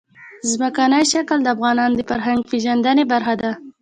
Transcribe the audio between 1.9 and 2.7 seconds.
د فرهنګي